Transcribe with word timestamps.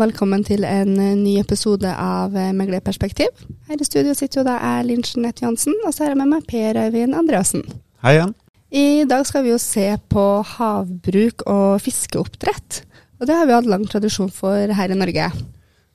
velkommen 0.00 0.40
til 0.46 0.64
en 0.64 0.94
eh, 0.96 1.16
ny 1.18 1.34
episode 1.42 1.88
av 1.92 2.36
eh, 2.38 2.54
Meglerperspektiv. 2.56 3.42
Her 3.68 3.80
i 3.80 3.86
studio 3.86 4.14
sitter 4.16 4.40
jo 4.40 4.46
da 4.46 4.56
jeg, 4.56 4.86
Linn 4.88 5.04
Jeanette 5.04 5.44
Johansen, 5.44 5.76
og 5.84 5.92
så 5.92 6.06
er 6.06 6.14
jeg 6.14 6.20
med 6.22 6.30
meg 6.30 6.46
Per 6.48 6.78
Øyvind 6.86 7.16
Andreassen. 7.18 7.66
Hei 8.04 8.14
igjen. 8.16 8.32
I 8.70 9.04
dag 9.10 9.26
skal 9.28 9.44
vi 9.44 9.52
jo 9.52 9.58
se 9.60 9.84
på 10.12 10.24
havbruk 10.54 11.44
og 11.50 11.82
fiskeoppdrett. 11.84 12.84
Og 13.20 13.28
det 13.28 13.36
har 13.36 13.48
vi 13.48 13.56
hatt 13.58 13.68
lang 13.68 13.84
tradisjon 13.90 14.30
for 14.32 14.72
her 14.78 14.94
i 14.94 14.96
Norge. 14.96 15.26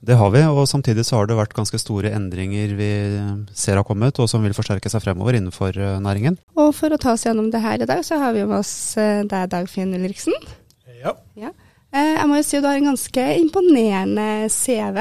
Det 0.05 0.19
har 0.19 0.33
vi, 0.35 0.43
og 0.45 0.67
samtidig 0.69 1.07
så 1.07 1.17
har 1.17 1.31
det 1.31 1.39
vært 1.39 1.55
ganske 1.57 1.79
store 1.81 2.11
endringer 2.13 2.75
vi 2.77 2.91
ser 3.57 3.79
har 3.79 3.87
kommet, 3.87 4.19
og 4.21 4.29
som 4.29 4.43
vil 4.45 4.53
forsterke 4.53 4.91
seg 4.91 5.01
fremover 5.01 5.39
innenfor 5.39 5.81
eh, 5.81 5.97
næringen. 6.03 6.37
Og 6.59 6.75
for 6.77 6.93
å 6.93 7.01
ta 7.01 7.15
oss 7.15 7.25
gjennom 7.25 7.49
det 7.49 7.63
her 7.63 7.81
i 7.81 7.89
dag, 7.89 8.05
så 8.05 8.21
har 8.21 8.37
vi 8.37 8.45
med 8.45 8.59
oss 8.59 8.75
deg, 8.99 9.49
Dagfinn 9.55 9.97
Ulriksen. 9.97 10.35
Ja. 11.01 11.17
ja. 11.39 11.55
Jeg 11.95 12.27
må 12.27 12.39
jo 12.39 12.43
si 12.43 12.57
at 12.57 12.65
du 12.65 12.67
har 12.67 12.79
en 12.79 12.91
ganske 12.91 13.25
imponerende 13.39 14.27
CV, 14.51 14.99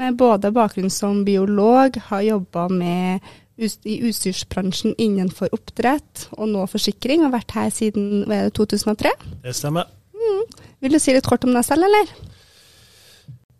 med 0.00 0.16
både 0.16 0.52
bakgrunn 0.54 0.92
som 0.92 1.24
biolog, 1.26 1.98
har 2.08 2.22
jobba 2.24 2.66
i 2.80 3.96
utstyrsbransjen 4.08 4.94
innenfor 4.96 5.52
oppdrett 5.52 6.28
og 6.38 6.48
nå 6.48 6.64
forsikring, 6.70 7.26
og 7.26 7.34
vært 7.34 7.52
her 7.58 7.68
siden 7.74 8.24
2003. 8.56 9.12
Det 9.44 9.54
stemmer. 9.56 9.90
Mm. 10.16 10.42
Vil 10.80 10.96
du 10.96 11.00
si 11.02 11.12
litt 11.12 11.28
kort 11.28 11.44
om 11.44 11.52
deg 11.52 11.66
selv, 11.66 11.84
eller? 11.90 12.14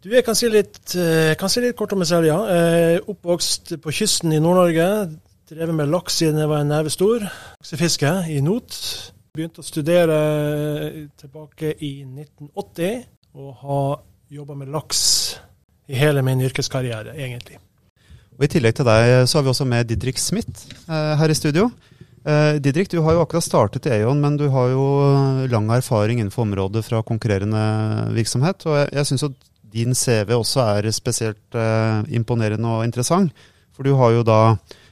Du, 0.01 0.09
jeg 0.15 0.25
kan 0.25 0.39
si 0.39 0.49
litt, 0.49 0.81
kan 1.37 1.53
si 1.53 1.61
litt 1.61 1.77
kort 1.77 1.93
om 1.93 2.01
meg 2.01 2.09
selv, 2.09 2.31
ja. 2.31 2.39
Jeg 2.49 2.95
er 2.95 3.11
oppvokst 3.13 3.75
på 3.85 3.93
kysten 3.93 4.33
i 4.33 4.41
Nord-Norge. 4.41 4.87
Drevet 5.51 5.77
med 5.77 5.91
laks 5.93 6.21
siden 6.23 6.41
jeg 6.41 6.49
var 6.49 6.63
en 6.63 6.71
neve 6.73 6.93
stor. 6.95 7.27
Laksefiske 7.61 8.15
i 8.33 8.39
not. 8.41 8.79
Begynte 9.31 9.63
å 9.63 9.67
studere 9.67 10.17
tilbake 11.21 11.77
i 11.87 12.01
1980, 12.03 13.05
og 13.39 13.51
har 13.61 14.01
jobba 14.35 14.57
med 14.59 14.73
laks 14.75 15.03
i 15.87 15.99
hele 15.99 16.25
min 16.27 16.43
yrkeskarriere, 16.43 17.15
egentlig. 17.15 17.61
Og 18.35 18.47
I 18.47 18.51
tillegg 18.51 18.75
til 18.75 18.89
deg 18.89 19.29
så 19.31 19.39
har 19.39 19.47
vi 19.47 19.53
også 19.53 19.69
med 19.71 19.87
Didrik 19.87 20.19
Smith 20.19 20.65
eh, 20.89 21.13
her 21.21 21.31
i 21.31 21.37
studio. 21.39 21.69
Eh, 22.27 22.59
Didrik, 22.59 22.91
du 22.91 22.99
har 23.07 23.15
jo 23.15 23.23
akkurat 23.23 23.47
startet 23.47 23.87
i 23.87 24.01
Aon, 24.01 24.19
men 24.19 24.35
du 24.41 24.49
har 24.51 24.73
jo 24.73 24.85
lang 25.53 25.71
erfaring 25.79 26.19
innenfor 26.19 26.49
området 26.49 26.83
fra 26.89 27.05
konkurrerende 27.07 27.63
virksomhet. 28.17 28.67
Og 28.67 28.81
jeg, 28.81 28.91
jeg 28.99 29.11
syns 29.13 29.27
jo 29.29 29.33
din 29.71 29.95
CV 29.95 30.35
også 30.41 30.67
er 30.75 30.91
spesielt 30.97 31.55
eh, 31.55 32.03
imponerende 32.19 32.67
og 32.67 32.83
interessant. 32.89 33.31
For 33.71 33.87
du 33.87 33.95
har 33.95 34.19
jo 34.19 34.27
da 34.27 34.41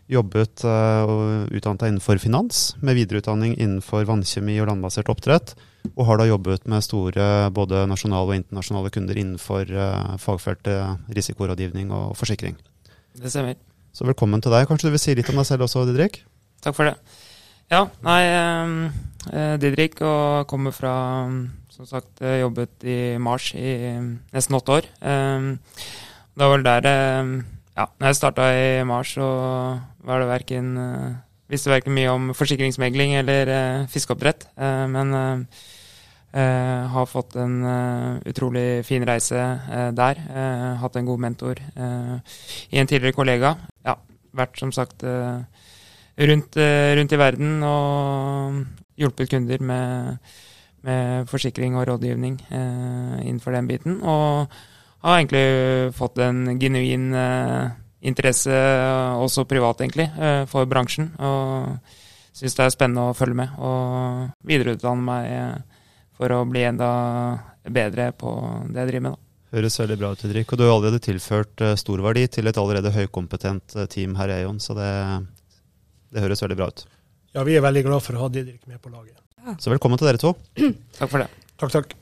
jobbet 0.08 0.64
uh, 0.64 1.04
og 1.04 1.52
utdannet 1.54 1.82
deg 1.82 1.92
innenfor 1.92 2.20
finans, 2.22 2.72
med 2.80 2.96
videreutdanning 2.98 3.54
innenfor 3.58 4.06
vannkjemi 4.08 4.56
og 4.62 4.70
landbasert 4.70 5.10
oppdrett. 5.12 5.54
Og 5.94 6.04
har 6.08 6.20
da 6.20 6.26
jobbet 6.28 6.66
med 6.68 6.84
store 6.84 7.48
både 7.54 7.84
nasjonale 7.88 8.32
og 8.32 8.40
internasjonale 8.40 8.92
kunder 8.94 9.20
innenfor 9.20 9.68
uh, 9.72 10.16
fagfeltet 10.20 11.12
risikorådgivning 11.16 11.92
og 11.94 12.16
forsikring. 12.18 12.56
Det 13.18 13.32
stemmer. 13.32 13.58
Så 13.92 14.06
velkommen 14.08 14.42
til 14.44 14.52
deg. 14.54 14.66
Kanskje 14.68 14.88
du 14.88 14.96
vil 14.96 15.02
si 15.02 15.16
litt 15.16 15.28
om 15.32 15.40
deg 15.40 15.48
selv 15.48 15.66
også, 15.68 15.84
Didrik? 15.88 16.22
Takk 16.64 16.76
for 16.76 16.88
det. 16.88 16.96
Ja, 17.72 17.84
nei, 18.04 18.20
uh, 18.32 19.54
Didrik 19.60 20.00
og 20.00 20.48
kommer 20.50 20.72
fra 20.76 20.94
som 21.78 21.86
sagt 21.86 22.24
jobbet 22.24 22.82
i 22.90 23.14
Mars 23.22 23.52
i 23.54 23.70
nesten 24.34 24.56
åtte 24.58 24.80
år. 24.80 24.86
det 24.98 26.40
var 26.42 26.50
vel 26.56 26.64
der 26.66 26.88
ja, 27.78 27.86
når 27.98 28.10
jeg 28.10 28.18
starta 28.18 28.50
i 28.58 28.84
Mars, 28.86 29.14
så 29.14 29.26
var 30.06 30.22
det 30.22 30.30
verken 30.32 30.76
uh, 30.76 31.16
Visste 31.48 31.70
verken 31.72 31.94
mye 31.96 32.10
om 32.12 32.26
forsikringsmegling 32.36 33.14
eller 33.16 33.48
uh, 33.48 33.84
fiskeoppdrett. 33.88 34.50
Uh, 34.60 34.84
men 34.92 35.46
har 36.28 37.06
fått 37.08 37.38
en 37.40 37.54
utrolig 38.28 38.84
fin 38.84 39.02
reise 39.08 39.40
der. 39.96 40.18
hatt 40.76 40.96
en 41.00 41.06
god 41.08 41.22
mentor 41.24 41.56
i 41.56 42.78
en 42.78 42.86
tidligere 42.86 43.16
kollega. 43.16 43.54
Ja, 43.82 43.94
vært 44.36 44.60
som 44.60 44.70
sagt 44.70 45.02
rundt, 45.02 46.58
rundt, 47.00 47.14
i 47.16 47.18
verden 47.18 47.64
og 47.64 48.60
hjulpet 49.00 49.32
kunder 49.32 49.64
med, 49.64 50.20
med 50.84 51.32
forsikring 51.32 51.80
og 51.80 51.88
rådgivning 51.88 52.36
innenfor 52.52 53.56
den 53.56 53.72
biten. 53.72 54.02
Og 54.04 54.52
har 55.02 55.18
egentlig 55.18 55.94
fått 55.94 56.18
en 56.22 56.58
genuin 56.58 57.12
uh, 57.14 57.70
interesse, 58.00 58.50
uh, 58.50 59.18
også 59.22 59.46
privat 59.48 59.82
egentlig, 59.84 60.08
uh, 60.18 60.44
for 60.50 60.68
bransjen. 60.70 61.12
Og 61.22 62.34
syns 62.38 62.58
det 62.58 62.66
er 62.66 62.74
spennende 62.74 63.08
å 63.10 63.16
følge 63.18 63.38
med 63.40 63.54
og 63.62 64.46
videreutdanne 64.46 65.02
meg 65.02 65.64
for 66.18 66.34
å 66.34 66.44
bli 66.46 66.62
enda 66.68 66.90
bedre 67.66 68.12
på 68.14 68.30
det 68.70 68.84
jeg 68.84 68.90
driver 68.92 69.04
med. 69.08 69.16
da. 69.16 69.56
Høres 69.58 69.78
veldig 69.80 69.96
bra 69.98 70.12
ut, 70.12 70.22
Didrik. 70.22 70.52
Og 70.52 70.60
du 70.60 70.64
har 70.66 70.74
allerede 70.76 71.02
tilført 71.02 71.64
stor 71.80 72.02
verdi 72.04 72.26
til 72.30 72.50
et 72.50 72.60
allerede 72.60 72.92
høykompetent 72.94 73.74
team 73.90 74.14
her 74.18 74.30
i 74.30 74.40
Eion, 74.42 74.60
så 74.62 74.76
det, 74.78 74.90
det, 76.12 76.22
høres 76.22 76.44
veldig 76.44 76.58
bra 76.60 76.68
ut. 76.70 76.84
Ja, 77.34 77.46
vi 77.48 77.56
er 77.58 77.64
veldig 77.64 77.86
glad 77.88 78.04
for 78.06 78.18
å 78.18 78.26
ha 78.26 78.34
Didrik 78.34 78.60
med 78.70 78.82
på 78.82 78.92
laget. 78.92 79.16
Ja. 79.42 79.56
Så 79.58 79.74
velkommen 79.74 79.98
til 79.98 80.10
dere 80.10 80.22
to. 80.22 80.36
takk 81.00 81.08
for 81.08 81.24
det. 81.24 81.32
Takk, 81.56 81.74
takk. 81.80 81.98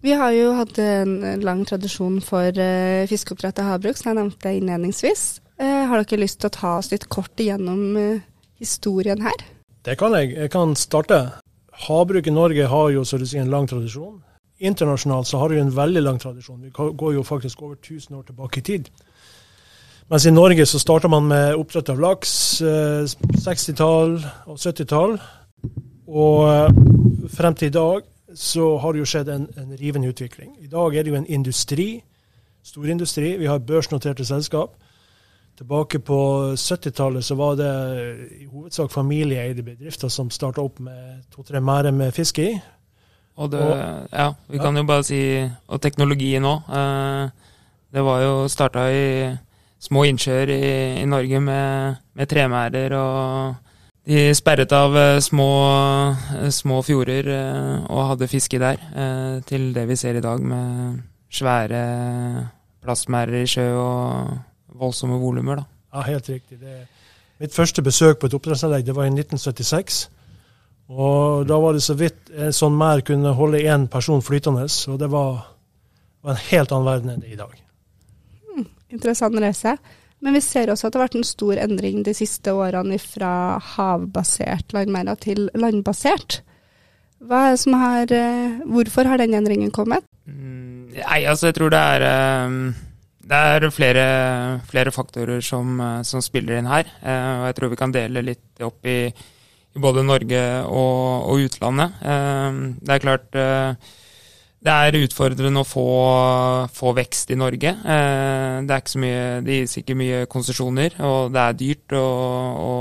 Vi 0.00 0.12
har 0.16 0.32
jo 0.32 0.54
hatt 0.56 0.78
en 0.80 1.42
lang 1.44 1.60
tradisjon 1.68 2.22
for 2.24 2.56
uh, 2.56 3.04
fiskeoppdrett 3.08 3.58
og 3.60 3.68
havbruk, 3.68 3.98
som 3.98 4.08
jeg 4.10 4.16
nevnte 4.16 4.52
innledningsvis. 4.56 5.24
Uh, 5.60 5.84
har 5.90 6.00
dere 6.00 6.22
lyst 6.22 6.38
til 6.40 6.48
å 6.48 6.54
ta 6.54 6.70
oss 6.78 6.88
litt 6.88 7.04
kort 7.12 7.40
igjennom 7.42 7.82
uh, 8.00 8.22
historien 8.56 9.20
her? 9.20 9.44
Det 9.84 9.98
kan 10.00 10.16
jeg. 10.16 10.32
Jeg 10.38 10.52
kan 10.54 10.72
starte. 10.76 11.20
Havbruk 11.84 12.30
i 12.30 12.32
Norge 12.32 12.68
har 12.72 12.88
jo 12.94 13.04
så 13.04 13.20
du 13.20 13.26
sier, 13.28 13.44
en 13.44 13.52
lang 13.52 13.68
tradisjon. 13.68 14.22
Internasjonalt 14.60 15.28
så 15.28 15.40
har 15.40 15.52
vi 15.52 15.60
en 15.60 15.72
veldig 15.76 16.02
lang 16.04 16.20
tradisjon. 16.20 16.64
Vi 16.64 16.72
går 16.72 17.14
jo 17.18 17.24
faktisk 17.24 17.60
over 17.62 17.76
1000 17.76 18.16
år 18.16 18.24
tilbake 18.28 18.60
i 18.60 18.64
tid. 18.64 18.88
Mens 20.08 20.26
i 20.26 20.32
Norge 20.32 20.64
så 20.68 20.80
starta 20.80 21.08
man 21.12 21.28
med 21.28 21.54
oppdrett 21.60 21.92
av 21.92 22.00
laks 22.02 22.32
60-tall 22.60 24.16
og 24.20 24.56
70-tall. 24.56 25.16
Og 26.08 27.30
frem 27.32 27.56
til 27.56 27.70
i 27.70 27.76
dag 27.76 28.09
så 28.34 28.76
har 28.78 28.92
det 28.92 29.02
jo 29.02 29.08
skjedd 29.08 29.28
en, 29.28 29.48
en 29.58 29.76
rivende 29.78 30.08
utvikling. 30.08 30.54
I 30.60 30.70
dag 30.70 30.94
er 30.94 31.04
det 31.04 31.12
jo 31.12 31.18
en 31.18 31.26
industri, 31.28 32.02
storindustri. 32.62 33.36
Vi 33.40 33.48
har 33.50 33.58
børsnoterte 33.58 34.24
selskap. 34.24 34.76
Tilbake 35.58 35.98
på 35.98 36.18
70-tallet 36.56 37.24
så 37.24 37.34
var 37.36 37.56
det 37.58 37.72
i 38.40 38.46
hovedsak 38.46 38.90
familieeide 38.90 39.62
bedrifter 39.62 40.08
som 40.08 40.30
starta 40.32 40.62
opp 40.64 40.78
med 40.80 41.24
to-tre 41.34 41.60
merder 41.60 41.92
med 41.92 42.14
fisk 42.16 42.38
i. 42.40 42.54
Og 43.40 43.50
det, 43.52 43.60
ja, 44.12 44.32
vi 44.48 44.58
kan 44.58 44.76
jo 44.76 44.82
bare 44.84 45.04
si 45.06 45.20
Og 45.68 45.80
teknologien 45.80 46.44
òg. 46.44 46.66
Eh, 46.76 47.30
det 47.92 48.02
var 48.04 48.22
jo 48.22 48.48
starta 48.48 48.86
i 48.92 49.30
små 49.80 50.04
innsjøer 50.04 50.52
i, 50.54 50.62
i 51.02 51.06
Norge 51.08 51.40
med, 51.40 52.00
med 52.14 52.28
tremerder 52.28 52.94
og 52.96 53.69
de 54.10 54.34
sperret 54.34 54.72
av 54.74 54.96
eh, 54.98 55.18
små, 55.22 55.50
eh, 56.40 56.48
små 56.50 56.80
fjorder 56.82 57.28
eh, 57.30 57.74
og 57.86 58.08
hadde 58.12 58.30
fiske 58.30 58.58
der, 58.58 58.80
til 59.46 59.70
det 59.74 59.86
vi 59.86 59.98
ser 59.98 60.18
i 60.18 60.24
dag 60.24 60.42
med 60.42 60.98
svære 61.30 61.82
plastmerder 62.82 63.44
i 63.44 63.50
sjø 63.50 63.66
og 63.78 64.80
voldsomme 64.80 65.18
volumer. 65.20 65.62
Ja, 65.92 66.02
helt 66.08 66.28
riktig. 66.30 66.58
Det, 66.58 66.80
mitt 67.42 67.54
første 67.54 67.84
besøk 67.86 68.18
på 68.18 68.26
et 68.26 68.34
oppdrettsanlegg 68.34 68.86
det 68.86 68.96
var 68.96 69.06
i 69.06 69.14
1976. 69.14 70.02
Og 70.90 71.46
da 71.46 71.60
var 71.62 71.76
det 71.76 71.84
så 71.86 71.94
vidt 71.94 72.32
en 72.34 72.54
sånn 72.54 72.74
merd 72.74 73.04
kunne 73.06 73.36
holde 73.38 73.62
én 73.62 73.86
person 73.90 74.24
flytende, 74.26 74.66
og 74.90 74.98
det 74.98 75.10
var, 75.12 75.44
var, 76.24 76.34
en 76.34 76.44
helt 76.48 76.72
annen 76.74 76.88
verden 76.88 77.12
enn 77.14 77.22
det 77.22 77.30
i 77.36 77.38
dag. 77.38 77.54
Mm, 78.56 78.66
interessant 78.96 79.38
reise. 79.38 79.76
Men 80.20 80.36
vi 80.36 80.42
ser 80.44 80.68
også 80.68 80.88
at 80.88 80.92
det 80.92 81.00
har 81.00 81.06
vært 81.08 81.18
en 81.20 81.26
stor 81.26 81.60
endring 81.62 82.02
de 82.04 82.14
siste 82.16 82.52
årene 82.52 82.98
fra 83.00 83.32
havbasert 83.76 84.74
landmerder 84.76 85.20
til 85.20 85.48
landbasert. 85.56 86.42
Har, 87.30 88.12
eh, 88.12 88.60
hvorfor 88.64 89.08
har 89.08 89.18
den 89.18 89.34
endringen 89.34 89.70
kommet? 89.70 90.04
Mm, 90.26 90.92
nei, 90.94 91.24
altså 91.24 91.48
jeg 91.50 91.54
tror 91.54 91.70
det 91.70 91.78
er, 91.80 92.02
eh, 92.02 92.72
det 93.30 93.36
er 93.36 93.70
flere, 93.70 94.60
flere 94.68 94.90
faktorer 94.90 95.40
som, 95.40 95.80
eh, 95.80 96.02
som, 96.02 96.20
spiller 96.20 96.58
inn 96.58 96.66
her. 96.66 96.84
Og 96.84 97.46
jeg 97.46 97.54
tror 97.56 97.68
vi 97.70 97.76
kan 97.76 97.92
dele 97.92 98.22
litt 98.22 98.60
opp 98.60 98.84
i, 98.84 99.06
i 99.08 99.78
både 99.78 100.04
Norge 100.04 100.64
og, 100.64 101.28
og 101.30 101.44
utlandet. 101.44 101.92
Det 102.00 102.94
er 102.94 103.04
klart 103.04 103.36
det 104.60 104.72
er 104.72 104.98
utfordrende 105.00 105.62
å 105.62 105.68
få, 105.68 105.86
få 106.76 106.92
vekst 106.98 107.32
i 107.32 107.38
Norge. 107.40 107.70
Eh, 107.72 108.56
det, 108.66 108.74
er 108.74 108.82
ikke 108.82 108.92
så 108.92 109.00
mye, 109.00 109.22
det 109.46 109.56
gis 109.62 109.78
ikke 109.80 109.96
mye 109.96 110.18
konsesjoner, 110.28 110.98
og 111.06 111.32
det 111.32 111.44
er 111.44 111.58
dyrt 111.62 111.96
å, 111.96 112.04
å 112.60 112.74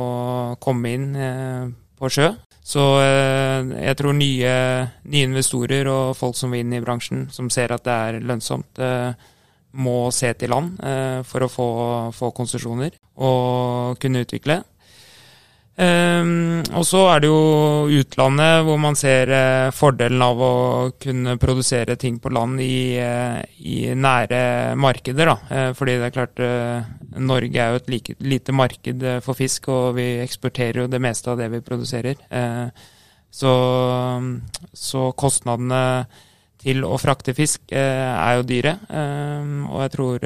komme 0.59 0.91
inn 0.97 1.09
eh, 1.15 1.69
på 1.99 2.11
sjø. 2.11 2.33
Så 2.69 2.83
eh, 2.99 3.71
jeg 3.87 3.99
tror 4.01 4.17
nye, 4.17 4.53
nye, 5.07 5.29
investorer 5.29 5.87
og 5.87 6.17
folk 6.19 6.35
som 6.37 6.51
vil 6.51 6.65
inn 6.65 6.75
i 6.75 6.83
bransjen, 6.83 7.29
som 7.31 7.47
ser 7.53 7.71
at 7.71 7.87
det 7.87 7.99
er 8.09 8.19
lønnsomt, 8.27 8.83
må 9.79 10.09
se 10.09 10.31
til 10.33 10.49
land 10.49 10.79
for 11.29 11.45
å 11.45 11.49
få, 11.53 11.65
få 12.17 12.31
konsesjoner 12.33 12.95
og 13.21 13.99
kunne 14.01 14.23
utvikle. 14.25 14.55
Um, 15.79 16.59
og 16.75 16.83
så 16.83 17.05
er 17.07 17.21
det 17.23 17.29
jo 17.29 17.91
utlandet 18.01 18.65
hvor 18.67 18.79
man 18.83 18.97
ser 18.99 19.29
uh, 19.31 19.71
fordelen 19.71 20.19
av 20.25 20.41
å 20.43 20.51
kunne 20.99 21.37
produsere 21.39 21.95
ting 21.95 22.17
på 22.19 22.33
land 22.35 22.59
i, 22.59 22.99
uh, 22.99 23.39
i 23.63 23.93
nære 23.95 24.75
markeder. 24.75 25.31
Da. 25.31 25.37
Uh, 25.47 25.71
fordi 25.77 25.95
det 26.01 26.09
er 26.09 26.15
klart 26.17 26.43
Norge 27.15 27.63
er 27.63 27.71
jo 27.71 27.79
et 27.79 27.89
like, 27.95 28.17
lite 28.19 28.55
marked 28.55 29.07
for 29.23 29.39
fisk, 29.39 29.71
og 29.71 29.95
vi 30.01 30.09
eksporterer 30.25 30.83
jo 30.83 30.91
det 30.91 30.99
meste 31.03 31.31
av 31.31 31.39
det 31.39 31.47
vi 31.53 31.63
produserer. 31.63 32.19
Så, 33.31 33.51
så, 34.73 35.01
kostnadene 35.17 35.81
til 36.59 36.83
å 36.85 36.97
frakte 36.99 37.35
fisk 37.37 37.71
er 37.71 38.39
jo 38.39 38.45
dyre, 38.47 38.75
og 39.69 39.83
jeg 39.83 39.93
tror 39.95 40.25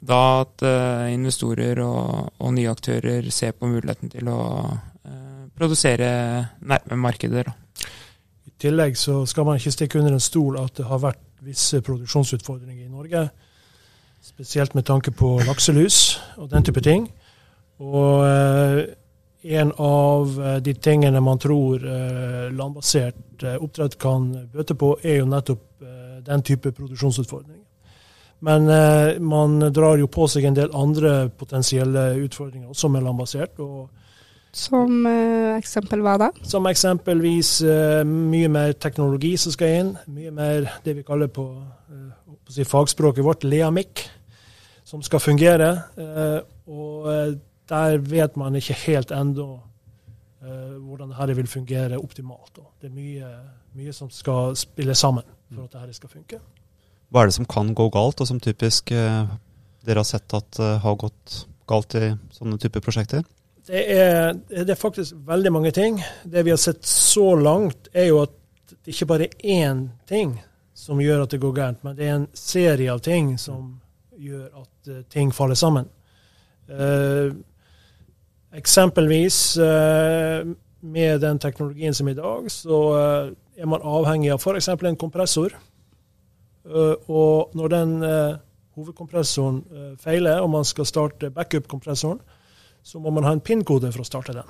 da 0.00 0.42
at 0.42 0.64
uh, 0.64 1.06
investorer 1.12 1.80
og, 1.84 2.32
og, 2.38 2.52
nye 2.54 2.70
aktører 2.70 3.30
ser 3.32 3.56
på 3.56 3.68
muligheten 3.70 4.12
til 4.12 4.28
å 4.28 4.40
uh, 4.68 5.44
produsere 5.56 6.08
nærme 6.60 6.98
markeder. 7.00 7.48
I 8.46 8.52
tillegg 8.60 8.96
så 9.00 9.22
skal 9.28 9.48
man 9.48 9.60
ikke 9.60 9.74
stikke 9.74 10.00
under 10.00 10.16
en 10.16 10.22
stol 10.22 10.58
at 10.60 10.76
det 10.76 10.88
har 10.88 11.02
vært 11.02 11.22
visse 11.46 11.80
produksjonsutfordringer 11.84 12.84
i 12.84 12.92
Norge. 12.92 13.26
Spesielt 14.24 14.74
med 14.74 14.86
tanke 14.88 15.12
på 15.14 15.36
lakselus 15.46 16.18
og 16.36 16.50
den 16.50 16.64
type 16.66 16.82
ting. 16.84 17.08
Og 17.80 18.24
uh, 18.24 18.82
en 19.46 19.70
av 19.78 20.32
de 20.64 20.72
tingene 20.82 21.20
man 21.22 21.38
tror 21.38 21.84
landbasert 22.50 23.44
oppdrett 23.60 23.94
kan 24.02 24.24
bøte 24.50 24.74
på, 24.74 24.88
er 25.06 25.20
jo 25.20 25.28
nettopp 25.30 25.84
den 26.26 26.42
type 26.42 26.72
produksjonsutfordringer. 26.74 27.65
Men 28.44 28.68
eh, 28.68 29.20
man 29.20 29.60
drar 29.72 29.96
jo 30.00 30.08
på 30.12 30.26
seg 30.28 30.44
en 30.44 30.56
del 30.56 30.74
andre 30.76 31.28
potensielle 31.32 32.10
utfordringer, 32.26 32.68
også 32.68 32.90
med 32.92 33.06
landbasert. 33.06 33.56
som 34.52 35.06
eh, 35.08 35.56
eksempel 35.56 36.00
hva 36.04 36.16
da? 36.20 36.30
Som 36.44 36.68
eksempelvis 36.68 37.62
eh, 37.62 38.02
mye 38.04 38.48
mer 38.52 38.72
teknologi 38.72 39.36
som 39.40 39.52
skal 39.52 39.78
inn. 39.80 39.94
Mye 40.12 40.30
mer 40.30 40.68
det 40.84 40.98
vi 40.98 41.04
kaller 41.06 41.32
på, 41.32 41.46
eh, 41.92 42.36
på 42.44 42.52
si 42.52 42.64
fagspråket 42.64 43.24
vårt 43.24 43.44
leamikk, 43.44 44.04
som 44.84 45.02
skal 45.02 45.20
fungere. 45.20 45.70
Eh, 45.96 46.40
og 46.66 47.08
der 47.68 47.98
vet 47.98 48.36
man 48.36 48.56
ikke 48.56 48.76
helt 48.86 49.14
ennå 49.14 49.62
hvordan 50.46 51.10
dette 51.10 51.34
vil 51.34 51.48
fungere 51.50 51.96
optimalt. 51.98 52.60
Det 52.78 52.86
er 52.86 52.94
mye, 52.94 53.30
mye 53.74 53.92
som 53.96 54.10
skal 54.14 54.54
spille 54.54 54.94
sammen 54.94 55.24
for 55.50 55.64
at 55.64 55.72
dette 55.74 55.96
skal 55.96 56.12
funke. 56.12 56.38
Hva 57.16 57.22
er 57.24 57.30
det 57.30 57.38
som 57.38 57.46
kan 57.48 57.70
gå 57.72 57.86
galt, 57.88 58.18
og 58.20 58.28
som 58.28 58.36
typisk 58.44 58.90
eh, 58.92 59.28
dere 59.88 60.02
har 60.02 60.04
sett 60.04 60.34
at 60.36 60.58
uh, 60.60 60.74
har 60.82 60.96
gått 61.00 61.46
galt 61.64 61.94
i 61.96 62.10
sånne 62.36 62.58
typer 62.60 62.82
prosjekter? 62.84 63.22
Det 63.64 63.84
er, 63.94 64.34
det 64.50 64.66
er, 64.68 64.76
faktisk 64.76 65.14
veldig 65.24 65.52
mange 65.54 65.70
ting. 65.72 65.96
Det 66.28 66.42
vi 66.44 66.52
har 66.52 66.60
sett 66.60 66.84
så 66.84 67.30
langt, 67.40 67.88
er 67.96 68.10
jo 68.10 68.18
at 68.26 68.34
det 68.68 68.92
ikke 68.92 69.08
bare 69.08 69.30
er 69.30 69.46
én 69.48 69.80
ting 70.04 70.34
som 70.76 71.00
gjør 71.00 71.22
at 71.24 71.32
det 71.32 71.40
går 71.40 71.54
gærent, 71.56 71.86
men 71.86 71.96
det 71.96 72.04
er 72.04 72.18
en 72.18 72.26
serie 72.36 72.92
av 72.92 73.00
ting 73.06 73.30
som 73.40 73.70
gjør 74.20 74.50
at 74.60 74.90
uh, 74.92 74.98
ting 75.08 75.32
faller 75.32 75.56
sammen. 75.56 75.88
Uh, 76.68 77.32
eksempelvis 78.60 79.38
med 80.84 81.24
den 81.24 81.40
teknologien 81.40 81.96
som 81.96 82.12
i 82.12 82.14
dag, 82.16 82.52
så 82.52 82.82
er 83.56 83.72
man 83.72 83.84
avhengig 83.84 84.34
av 84.36 84.44
f.eks. 84.44 84.68
en 84.68 85.00
kompressor 85.00 85.56
Eh, 85.56 85.75
og 86.66 87.54
når 87.54 87.72
den 87.72 87.94
eh, 88.02 88.38
hovedkompressoren 88.76 89.62
eh, 89.70 89.92
feiler, 90.02 90.40
og 90.42 90.50
man 90.50 90.66
skal 90.66 90.88
starte 90.88 91.30
backup-kompressoren, 91.30 92.20
så 92.82 93.00
må 93.02 93.10
man 93.10 93.26
ha 93.26 93.34
en 93.34 93.42
PIN-kode 93.42 93.90
for 93.94 94.02
å 94.02 94.06
starte 94.06 94.34
den. 94.34 94.46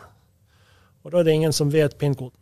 Og 1.05 1.13
da 1.13 1.21
er 1.21 1.29
det 1.29 1.37
ingen 1.37 1.55
som 1.57 1.71
vet 1.73 1.97
PIN-koden. 1.99 2.37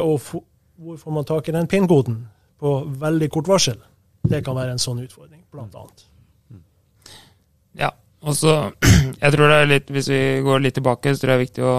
Og 0.00 0.20
hvor 0.20 0.96
får 1.00 1.14
man 1.14 1.26
tak 1.26 1.48
i 1.48 1.54
den 1.54 1.68
PIN-koden 1.70 2.16
på 2.60 2.72
veldig 3.00 3.28
kort 3.32 3.48
varsel? 3.50 3.78
Det 4.26 4.42
kan 4.44 4.56
være 4.56 4.74
en 4.74 4.82
sånn 4.82 5.00
utfordring, 5.04 5.42
blant 5.52 5.74
annet. 5.78 6.04
Ja, 7.78 7.92
og 8.26 8.34
så 8.36 8.54
Jeg 9.22 9.32
tror 9.32 9.48
det 9.48 9.56
er 9.56 9.68
litt 9.70 9.90
Hvis 9.94 10.08
vi 10.10 10.18
går 10.44 10.58
litt 10.60 10.74
tilbake, 10.76 11.12
så 11.14 11.22
tror 11.22 11.30
jeg 11.30 11.36
det 11.36 11.38
er 11.38 11.44
viktig 11.46 11.64
å 11.64 11.74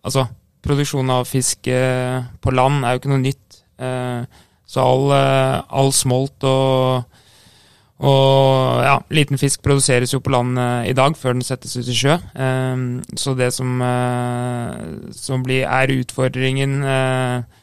Altså, 0.00 0.24
produksjon 0.64 1.12
av 1.12 1.28
fisk 1.28 1.68
på 1.68 2.52
land 2.56 2.84
er 2.84 2.94
jo 2.94 3.00
ikke 3.02 3.10
noe 3.12 3.20
nytt. 3.20 3.58
Eh, 3.76 4.40
så 4.70 4.84
all, 4.86 5.08
eh, 5.16 5.56
all 5.80 5.90
smolt 5.94 6.46
og, 6.46 7.16
og 8.06 8.82
ja, 8.86 8.94
liten 9.12 9.40
fisk 9.40 9.64
produseres 9.66 10.14
jo 10.14 10.22
på 10.22 10.32
land 10.32 10.60
i 10.86 10.94
dag, 10.96 11.16
før 11.18 11.34
den 11.34 11.44
settes 11.44 11.74
ut 11.76 11.90
i 11.90 11.96
sjø. 11.96 12.14
Ehm, 12.38 12.84
så 13.18 13.34
det 13.36 13.50
som, 13.56 13.80
eh, 13.82 15.10
som 15.16 15.42
blir, 15.44 15.66
er 15.66 15.94
utfordringen 15.98 16.78
eh, 16.86 17.58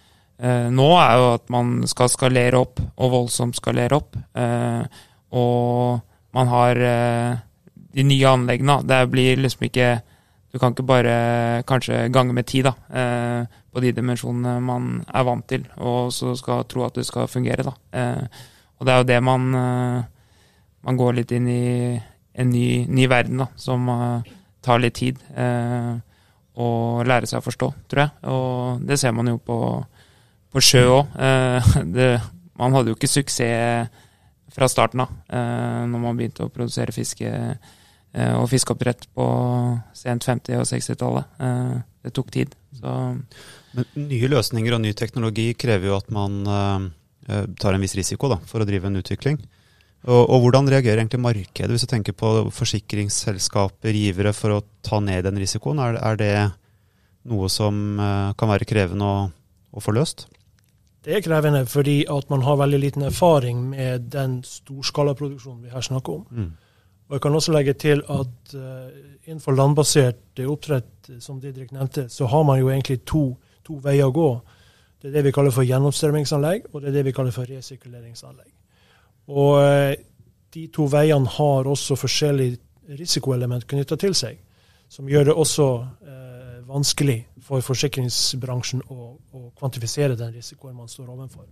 nå, 0.70 0.90
er 1.00 1.16
jo 1.18 1.32
at 1.38 1.48
man 1.50 1.80
skal 1.90 2.12
skalere 2.14 2.60
opp, 2.60 2.84
og 3.00 3.14
voldsomt 3.16 3.58
skalere 3.58 3.98
opp. 3.98 4.20
Og 5.34 6.04
man 6.38 6.52
har 6.52 6.78
de 6.78 8.06
nye 8.06 8.30
anleggene. 8.30 8.76
Det 8.86 9.00
blir 9.10 9.42
liksom 9.42 9.66
ikke 9.66 9.88
Du 10.52 10.60
kan 10.62 10.72
ikke 10.72 10.88
bare 10.88 11.16
kanskje 11.68 12.08
gange 12.14 12.34
med 12.34 12.48
ti, 12.48 12.62
da 12.64 12.74
på 13.78 13.84
de 13.86 13.94
dimensjonene 13.94 14.58
man 14.66 14.86
er 15.06 15.26
vant 15.28 15.46
til, 15.46 15.68
og 15.78 16.10
så 16.10 16.32
skal 16.40 16.64
tro 16.66 16.88
at 16.88 16.96
det 16.98 17.04
skal 17.06 17.30
fungere. 17.30 17.62
Da. 17.68 17.76
Eh, 17.94 18.40
og 18.80 18.88
det 18.88 18.94
er 18.94 19.04
jo 19.04 19.08
det 19.12 19.18
man, 19.22 19.44
eh, 19.54 20.00
man 20.82 20.98
går 20.98 21.20
litt 21.20 21.34
inn 21.38 21.46
i 21.46 21.68
en 22.34 22.50
ny, 22.50 22.88
ny 22.90 23.06
verden, 23.06 23.44
da, 23.44 23.48
som 23.54 23.86
eh, 23.94 24.34
tar 24.66 24.82
litt 24.82 24.98
tid 24.98 25.22
eh, 25.30 25.94
å 26.58 26.70
lære 27.06 27.30
seg 27.30 27.38
å 27.38 27.46
forstå, 27.46 27.70
tror 27.86 28.02
jeg. 28.02 28.16
Og 28.34 28.82
det 28.90 28.98
ser 28.98 29.14
man 29.14 29.30
jo 29.30 29.38
på, 29.38 29.60
på 30.50 30.66
sjø 30.66 30.84
òg. 30.96 31.14
Eh, 31.22 31.78
man 32.60 32.74
hadde 32.74 32.96
jo 32.96 32.98
ikke 32.98 33.14
suksess 33.14 33.94
fra 34.58 34.66
starten 34.72 35.06
av, 35.06 35.14
eh, 35.30 35.84
når 35.86 36.02
man 36.02 36.18
begynte 36.18 36.48
å 36.48 36.54
produsere 36.54 36.96
fiske 36.96 37.30
og 38.18 38.48
fiskeoppdrett 38.50 39.06
på 39.14 39.26
sent 39.94 40.26
50- 40.26 40.58
og 40.58 40.66
60-tallet. 40.66 41.84
Det 42.02 42.14
tok 42.16 42.32
tid. 42.34 42.56
Så 42.80 42.94
men 43.78 44.08
nye 44.10 44.30
løsninger 44.32 44.74
og 44.74 44.82
ny 44.82 44.94
teknologi 44.98 45.52
krever 45.60 45.92
jo 45.92 45.98
at 46.00 46.10
man 46.14 46.40
uh, 46.50 46.88
tar 47.62 47.76
en 47.76 47.84
viss 47.84 47.98
risiko 47.98 48.32
da, 48.32 48.40
for 48.50 48.64
å 48.64 48.68
drive 48.68 48.90
en 48.90 48.98
utvikling. 49.02 49.40
Og, 50.08 50.22
og, 50.24 50.38
hvordan 50.44 50.70
reagerer 50.72 51.02
egentlig 51.02 51.20
markedet, 51.20 51.70
hvis 51.74 51.84
du 51.84 51.92
tenker 51.92 52.16
på 52.16 52.32
forsikringsselskaper, 52.54 53.98
givere, 53.98 54.32
for 54.34 54.56
å 54.56 54.64
ta 54.86 55.02
ned 55.04 55.26
den 55.28 55.40
risikoen? 55.42 55.82
Er, 55.84 55.98
er 56.00 56.20
det 56.20 56.34
noe 57.28 57.50
som 57.52 57.98
kan 58.40 58.52
være 58.54 58.68
krevende 58.70 59.04
å, 59.04 59.18
å, 59.74 59.84
få 59.84 59.92
løst? 59.98 60.28
Det 61.04 61.18
er 61.18 61.26
krevende 61.26 61.66
fordi 61.68 62.00
at 62.14 62.30
man 62.32 62.46
har 62.46 62.62
veldig 62.62 62.80
liten 62.80 63.08
erfaring 63.10 63.66
med 63.74 64.08
den 64.14 64.40
storskalaproduksjonen 64.48 65.66
vi 65.66 65.74
her 65.74 65.84
snakker 65.84 66.22
om. 66.22 66.24
Mm. 66.32 66.54
Og 67.08 67.16
Jeg 67.16 67.22
kan 67.22 67.36
også 67.36 67.52
legge 67.56 67.74
til 67.74 68.04
at 68.10 68.56
uh, 68.56 68.90
innenfor 69.26 69.56
landbasert 69.56 70.42
oppdrett, 70.44 71.10
som 71.24 71.40
Didrik 71.42 71.72
nevnte, 71.72 72.10
så 72.10 72.28
har 72.28 72.44
man 72.44 72.60
jo 72.60 72.70
egentlig 72.70 73.02
to 73.06 73.38
to 73.68 73.80
veier 73.84 74.08
å 74.08 74.16
gå. 74.16 74.30
Det 75.02 75.10
er 75.10 75.18
det 75.18 75.26
vi 75.28 75.32
kaller 75.36 75.52
for 75.52 75.68
gjennomstrømmingsanlegg, 75.68 76.70
og 76.72 76.82
det 76.82 76.90
er 76.90 76.98
det 77.00 77.06
vi 77.10 77.14
kaller 77.16 77.36
for 77.36 77.48
resirkuleringsanlegg. 77.48 78.52
Og 79.28 79.54
uh, 79.60 79.94
de 80.54 80.68
to 80.74 80.88
veiene 80.92 81.36
har 81.38 81.68
også 81.68 81.96
forskjellige 82.00 82.96
risikoelement 83.00 83.68
knytta 83.68 83.98
til 84.00 84.16
seg, 84.16 84.40
som 84.88 85.08
gjør 85.12 85.30
det 85.30 85.36
også 85.36 85.68
uh, 85.84 86.28
vanskelig 86.68 87.22
for 87.44 87.64
forsikringsbransjen 87.64 88.84
å, 88.92 89.14
å, 89.16 89.42
kvantifisere 89.58 90.18
den 90.20 90.34
risikoen 90.36 90.76
man 90.76 90.92
står 90.92 91.10
overfor. 91.14 91.48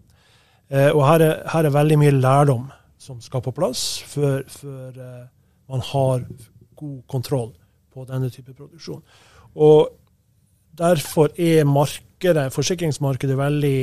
Eh, 0.68 0.90
og 0.92 1.04
her 1.06 1.24
er, 1.24 1.36
her 1.52 1.68
er, 1.68 1.74
veldig 1.74 1.98
mye 2.02 2.16
lærdom 2.16 2.68
som 2.98 3.22
skal 3.22 3.44
på 3.46 3.54
plass 3.56 4.02
før, 4.10 4.44
før 4.50 5.00
eh, 5.06 5.26
man 5.69 5.81
har 5.81 6.25
god 6.75 6.98
kontroll 7.07 7.53
på 7.93 8.05
denne 8.10 8.29
type 8.29 8.53
produksjon. 8.53 9.03
Og 9.55 9.93
Derfor 10.75 11.29
er 11.39 11.63
markedet, 11.63 12.50
forsikringsmarkedet 12.53 13.38
veldig 13.38 13.77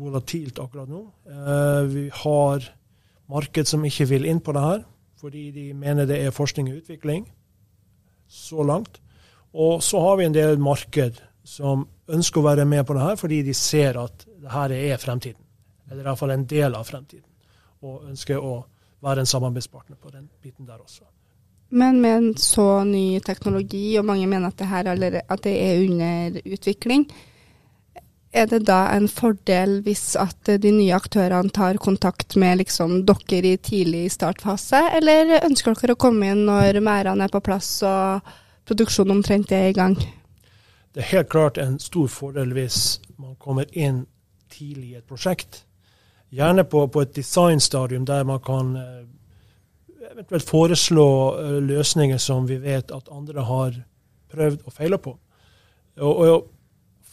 volatilt 0.00 0.60
akkurat 0.62 0.88
nå. 0.88 1.02
Eh, 1.28 1.82
vi 1.90 2.04
har 2.22 2.64
marked 3.28 3.68
som 3.68 3.84
ikke 3.84 4.08
vil 4.08 4.24
inn 4.30 4.40
på 4.40 4.54
det 4.56 4.62
her, 4.64 4.80
fordi 5.20 5.50
de 5.52 5.66
mener 5.74 6.08
det 6.08 6.22
er 6.24 6.32
forskning 6.32 6.70
og 6.70 6.80
utvikling 6.80 7.26
så 8.28 8.64
langt. 8.64 9.02
Og 9.52 9.82
så 9.82 10.00
har 10.00 10.16
vi 10.16 10.24
en 10.30 10.34
del 10.34 10.58
marked 10.62 11.20
som 11.44 11.84
ønsker 12.08 12.40
å 12.40 12.48
være 12.48 12.64
med 12.64 12.86
på 12.86 12.96
det 12.96 13.04
her, 13.04 13.20
fordi 13.20 13.42
de 13.42 13.54
ser 13.54 13.98
at 14.00 14.24
det 14.40 14.52
her 14.54 14.72
er 14.72 14.96
fremtiden. 15.02 15.42
Eller 15.90 16.06
iallfall 16.06 16.32
en 16.32 16.46
del 16.48 16.74
av 16.78 16.86
fremtiden. 16.88 17.26
Og 17.82 18.06
ønsker 18.08 18.38
å 18.38 18.62
være 19.02 19.24
en 19.24 19.28
samarbeidspartner 19.28 19.98
på 20.00 20.12
den 20.14 20.28
biten 20.40 20.68
der 20.68 20.80
også. 20.80 21.04
Men 21.70 22.00
med 22.02 22.16
en 22.16 22.30
så 22.36 22.84
ny 22.84 23.20
teknologi, 23.22 23.98
og 23.98 24.04
mange 24.04 24.26
mener 24.26 24.50
at 24.50 24.58
det, 24.58 24.70
allerede, 24.70 25.22
at 25.28 25.42
det 25.44 25.54
er 25.54 25.84
under 25.84 26.40
utvikling, 26.44 27.06
er 28.32 28.46
det 28.46 28.60
da 28.66 28.84
en 28.94 29.08
fordel 29.10 29.80
hvis 29.82 30.14
at 30.18 30.50
de 30.62 30.70
nye 30.70 30.94
aktørene 30.94 31.50
tar 31.50 31.78
kontakt 31.82 32.36
med 32.38 32.60
liksom 32.60 33.00
dere 33.06 33.54
i 33.54 33.56
tidlig 33.56 34.10
startfase, 34.14 34.82
eller 34.98 35.40
ønsker 35.44 35.74
dere 35.78 35.96
å 35.96 36.00
komme 36.00 36.30
inn 36.30 36.44
når 36.46 36.78
merdene 36.82 37.26
er 37.26 37.34
på 37.34 37.42
plass 37.42 37.72
og 37.86 38.30
produksjonen 38.70 39.18
omtrent 39.18 39.52
er 39.52 39.70
i 39.70 39.74
gang. 39.74 39.96
Det 40.94 41.02
er 41.02 41.10
helt 41.14 41.30
klart 41.30 41.58
en 41.58 41.78
stor 41.82 42.10
fordel 42.10 42.54
hvis 42.54 43.00
man 43.18 43.34
kommer 43.38 43.66
inn 43.72 44.04
tidlig 44.50 44.92
i 44.92 44.98
et 44.98 45.06
prosjekt. 45.06 45.64
Gjerne 46.30 46.64
på, 46.66 46.86
på 46.86 47.02
et 47.02 47.14
designstadium 47.14 48.06
der 48.06 48.26
man 48.26 48.42
kan 48.42 48.76
eh, 48.78 49.06
eventuelt 50.10 50.48
foreslå 50.48 51.08
eh, 51.38 51.58
løsninger 51.62 52.18
som 52.18 52.48
vi 52.48 52.58
vet 52.62 52.90
at 52.94 53.10
andre 53.12 53.44
har 53.46 53.76
prøvd 54.30 54.64
og 54.66 54.72
feila 54.72 54.96
på. 54.96 55.18
Og, 56.00 56.16
og, 56.16 56.48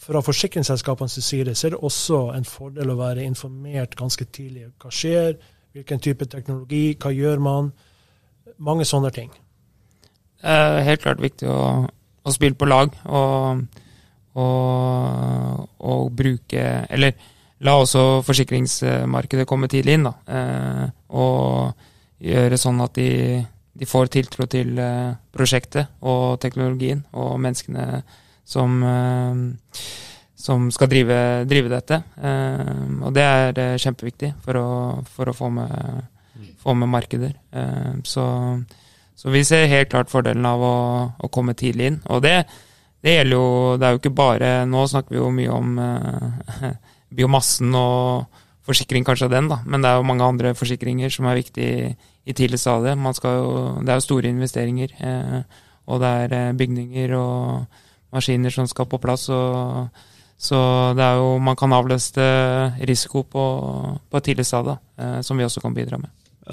fra 0.08 0.20
forsikringsselskapenes 0.24 1.18
side 1.20 1.52
så 1.54 1.66
er 1.66 1.70
det 1.74 1.78
også 1.84 2.18
en 2.32 2.46
fordel 2.48 2.94
å 2.94 2.96
være 2.96 3.26
informert 3.26 3.96
ganske 3.98 4.24
tidlig. 4.24 4.70
Hva 4.80 4.92
skjer, 4.94 5.34
hvilken 5.76 6.00
type 6.00 6.24
teknologi, 6.32 6.94
hva 7.02 7.10
gjør 7.12 7.42
man? 7.44 7.68
Mange 8.56 8.86
sånne 8.88 9.10
ting. 9.12 9.28
Det 10.40 10.54
er 10.54 10.86
helt 10.86 11.02
klart 11.02 11.20
viktig 11.20 11.50
å, 11.50 11.58
å 12.24 12.32
spille 12.32 12.56
på 12.56 12.70
lag 12.70 12.94
og, 13.04 13.60
og, 14.38 15.66
og, 15.76 16.08
bruke 16.16 16.64
Eller 16.88 17.12
la 17.66 17.74
også 17.82 18.22
forsikringsmarkedet 18.24 19.48
komme 19.50 19.68
tidlig 19.68 19.98
inn, 19.98 20.08
da. 20.08 20.14
Eh, 20.30 20.84
og 21.10 21.74
gjøre 22.18 22.58
sånn 22.58 22.80
at 22.82 22.98
de, 22.98 23.10
de 23.78 23.86
får 23.86 24.10
tiltro 24.14 24.46
til 24.50 24.78
eh, 24.82 25.14
prosjektet 25.34 26.00
og 26.02 26.38
teknologien 26.42 27.04
og 27.16 27.38
menneskene 27.42 28.02
som, 28.48 28.78
eh, 28.82 29.82
som 30.38 30.68
skal 30.74 30.90
drive, 30.90 31.18
drive 31.50 31.72
dette. 31.72 32.00
Eh, 32.18 32.72
og 33.02 33.14
det 33.14 33.26
er 33.26 33.78
kjempeviktig 33.78 34.32
for 34.44 34.60
å, 34.60 34.68
for 35.06 35.30
å 35.30 35.36
få, 35.36 35.50
med, 35.60 36.08
få, 36.62 36.74
med, 36.74 36.90
markeder. 36.90 37.36
Så, 38.06 38.24
så, 39.14 39.30
vi 39.34 39.44
ser 39.46 39.70
helt 39.70 39.92
klart 39.92 40.10
fordelen 40.10 40.46
av 40.48 40.64
å, 40.64 40.78
å 41.14 41.30
komme 41.32 41.56
tidlig 41.58 41.92
inn. 41.92 42.02
Og 42.10 42.24
det, 42.26 42.40
det, 43.04 43.18
gjelder 43.18 43.38
jo 43.38 43.48
Det 43.78 43.86
er 43.86 43.94
jo 43.94 44.00
ikke 44.00 44.10
bare 44.18 44.48
Nå 44.66 44.80
snakker 44.90 45.14
vi 45.14 45.20
jo 45.20 45.28
mye 45.30 45.54
om 45.54 45.78
biomassen 47.18 47.74
og 47.78 48.42
forsikring 48.68 49.06
kanskje 49.06 49.26
av 49.28 49.34
den, 49.34 49.48
da. 49.50 49.62
Men 49.66 49.82
det 49.82 49.90
er 49.90 49.98
jo 49.98 50.06
mange 50.06 50.26
andre 50.26 50.54
forsikringer 50.56 51.12
som 51.12 51.28
er 51.28 51.40
viktige 51.40 51.96
i 52.28 52.36
tidlig 52.36 52.60
stadie. 52.60 52.94
det 52.94 53.90
er 53.90 53.96
jo 53.96 54.06
store 54.06 54.28
investeringer. 54.28 54.94
og 55.86 56.00
det 56.00 56.08
er 56.32 56.52
bygninger 56.52 57.14
og 57.16 57.66
maskiner 58.12 58.52
som 58.52 58.68
skal 58.68 58.86
på 58.86 59.00
plass. 59.02 59.28
Og, 59.32 59.88
så 60.38 60.58
det 60.96 61.04
er 61.04 61.18
jo, 61.18 61.38
man 61.42 61.56
kan 61.58 61.72
avløste 61.74 62.22
risiko 62.86 63.24
på, 63.26 63.44
på 64.08 64.20
et 64.20 64.28
tidlig 64.30 64.46
stadie, 64.46 64.78
eh, 64.98 65.20
som 65.26 65.38
vi 65.38 65.46
også 65.46 65.62
kan 65.64 65.74
bidra 65.74 65.98
med. 65.98 66.12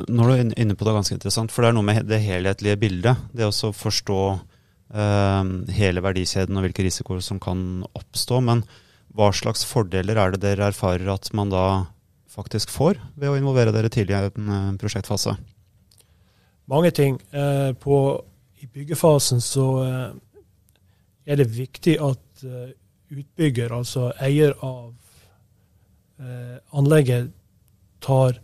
Nå 0.10 0.26
er 0.28 0.44
du 0.44 0.56
inne 0.60 0.76
på 0.76 0.88
det 0.88 0.96
ganske 0.98 1.16
interessant, 1.16 1.54
for 1.54 1.64
det 1.64 1.70
er 1.70 1.78
noe 1.78 1.88
med 1.88 2.08
det 2.10 2.20
helhetlige 2.24 2.80
bildet. 2.82 3.28
Det 3.32 3.48
å 3.48 3.72
forstå 3.72 4.22
eh, 4.34 5.52
hele 5.78 6.04
verdikjeden 6.04 6.58
og 6.58 6.66
hvilke 6.66 6.88
risikoer 6.88 7.22
som 7.24 7.40
kan 7.40 7.86
oppstå. 7.94 8.42
Men 8.44 8.66
hva 9.16 9.30
slags 9.32 9.64
fordeler 9.70 10.20
er 10.20 10.34
det 10.34 10.44
dere 10.44 10.72
erfarer 10.74 11.14
at 11.14 11.30
man 11.38 11.54
da 11.54 11.66
faktisk 12.36 12.72
får 12.74 13.00
ved 13.16 13.32
å 13.32 13.38
involvere 13.40 13.74
dere 13.76 13.92
tidlig 13.92 14.16
i 14.16 14.28
en 14.28 14.52
eh, 14.52 14.72
prosjektfase? 14.82 15.36
Mange 16.72 16.92
ting. 16.96 17.18
Eh, 17.32 17.72
på, 17.80 17.98
I 18.62 18.68
byggefasen 18.68 19.42
så 19.44 19.68
eh, 19.86 20.10
er 21.26 21.42
det 21.42 21.50
viktig 21.56 21.98
at 22.04 22.22
utbygger, 23.16 23.72
altså 23.72 24.10
eier 24.22 24.52
av 24.66 24.92
anlegget, 26.76 27.32
tar 28.04 28.36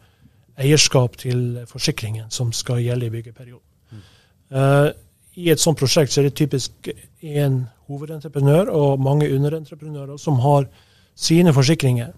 eierskap 0.60 1.17
til 1.19 1.60
forsikringen 1.69 2.31
som 2.33 2.50
skal 2.55 2.79
gjelde 2.81 3.10
i 3.10 3.13
byggeperioden. 3.13 3.67
Mm. 3.91 4.95
I 5.43 5.51
et 5.53 5.62
sånt 5.62 5.79
prosjekt 5.79 6.15
så 6.15 6.21
er 6.21 6.29
det 6.29 6.39
typisk 6.39 6.89
én 7.21 7.62
hovedentreprenør 7.91 8.71
og 8.74 9.03
mange 9.03 9.29
underentreprenører 9.29 10.17
som 10.19 10.39
har 10.41 10.65
sine 11.15 11.53
forsikringer. 11.53 12.15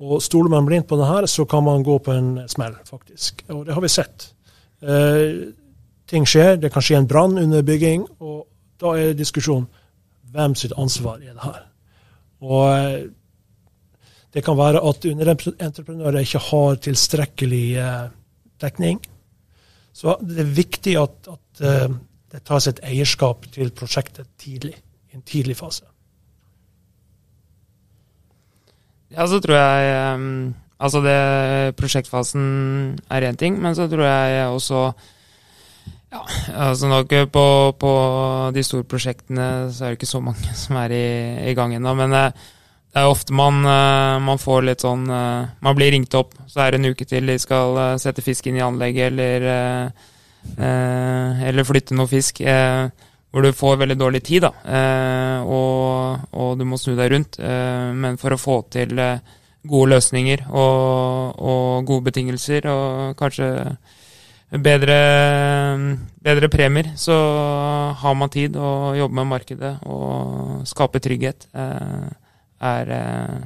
Og 0.00 0.20
Stoler 0.22 0.52
man 0.52 0.66
blindt 0.68 0.88
på 0.88 0.98
det 1.00 1.08
her, 1.08 1.26
så 1.26 1.46
kan 1.48 1.64
man 1.64 1.84
gå 1.84 1.98
på 2.04 2.12
en 2.12 2.48
smell, 2.48 2.74
faktisk. 2.84 3.44
Og 3.48 3.64
det 3.66 3.74
har 3.74 3.80
vi 3.80 3.88
sett. 3.88 4.28
Eh, 4.82 5.52
ting 6.08 6.26
skjer, 6.28 6.58
det 6.60 6.72
kan 6.72 6.84
skje 6.84 7.00
en 7.00 7.08
brann 7.08 7.38
under 7.40 7.64
bygging, 7.64 8.04
og 8.20 8.44
da 8.80 8.92
er 8.92 9.10
det 9.10 9.22
diskusjon 9.22 9.64
hvem 10.36 10.54
sitt 10.58 10.74
ansvar 10.76 11.22
er 11.22 11.32
det 11.32 11.46
her? 11.46 11.62
Og 12.44 12.66
eh, 12.76 13.06
det 14.36 14.44
kan 14.44 14.58
være 14.58 14.82
at 14.84 15.08
underentreprenører 15.08 16.20
ikke 16.26 16.44
har 16.50 16.80
tilstrekkelig 16.84 17.66
eh, 17.80 18.08
dekning. 18.60 19.00
Så 19.96 20.18
det 20.20 20.42
er 20.42 20.56
viktig 20.58 20.98
at, 21.00 21.30
at 21.32 21.64
eh, 21.64 21.94
det 22.32 22.44
tas 22.44 22.68
et 22.68 22.82
eierskap 22.84 23.48
til 23.54 23.72
prosjektet 23.72 24.28
tidlig, 24.36 24.74
i 25.08 25.16
en 25.16 25.24
tidlig 25.24 25.56
fase. 25.56 25.88
Ja, 29.16 29.26
så 29.26 29.40
tror 29.40 29.56
jeg 29.56 30.54
Altså, 30.76 31.00
det 31.00 31.76
prosjektfasen 31.78 32.98
er 33.08 33.24
én 33.24 33.36
ting, 33.40 33.56
men 33.62 33.72
så 33.74 33.86
tror 33.88 34.04
jeg 34.04 34.48
også 34.52 34.90
ja, 36.12 36.20
altså 36.68 36.88
nok 36.90 37.14
på, 37.32 37.46
på, 37.80 37.92
de 38.54 38.62
store 38.62 38.84
prosjektene 38.88 39.46
så 39.72 39.84
er 39.84 39.94
det 39.94 39.98
ikke 39.98 40.10
så 40.10 40.20
mange 40.22 40.52
som 40.62 40.76
er 40.82 40.94
i, 40.94 41.06
i 41.50 41.54
gang 41.56 41.74
ennå. 41.74 41.94
Men 41.98 42.12
eh, 42.12 42.44
det 42.92 43.02
er 43.02 43.08
ofte 43.10 43.34
man, 43.36 43.64
eh, 43.64 44.18
man, 44.24 44.40
får 44.40 44.68
litt 44.68 44.84
sånn 44.84 45.08
eh, 45.12 45.48
Man 45.64 45.76
blir 45.76 45.92
ringt 45.92 46.14
opp, 46.16 46.36
så 46.46 46.62
er 46.62 46.72
det 46.72 46.80
en 46.80 46.92
uke 46.92 47.08
til 47.08 47.32
de 47.32 47.38
skal 47.40 47.98
sette 48.02 48.24
fisk 48.24 48.46
inn 48.46 48.60
i 48.60 48.64
anlegget 48.64 49.10
eller, 49.10 49.90
eller 50.56 51.66
flytte 51.66 51.96
noe 51.96 52.08
fisk. 52.08 52.44
Hvor 53.30 53.44
du 53.44 53.50
får 53.52 53.80
veldig 53.82 53.96
dårlig 54.00 54.22
tid, 54.24 54.46
da. 54.46 54.52
Og, 55.44 56.22
og 56.32 56.54
du 56.56 56.64
må 56.64 56.78
snu 56.80 56.94
deg 56.96 57.10
rundt. 57.12 57.36
Men 57.38 58.16
for 58.20 58.32
å 58.32 58.38
få 58.40 58.54
til 58.72 58.94
gode 59.66 59.90
løsninger 59.92 60.46
og, 60.48 61.36
og 61.36 61.88
gode 61.88 62.06
betingelser, 62.08 62.68
og 62.70 63.16
kanskje 63.18 63.50
bedre, 64.50 64.98
bedre, 66.22 66.48
premier, 66.48 66.92
så 66.96 67.16
har 67.98 68.14
man 68.18 68.30
tid 68.32 68.56
å 68.56 68.94
jobbe 68.96 69.18
med 69.18 69.30
markedet 69.32 69.74
og 69.90 70.62
skape 70.68 71.02
trygghet. 71.02 71.48
Eh, 71.52 72.06
er 72.66 72.94
eh, 72.94 73.36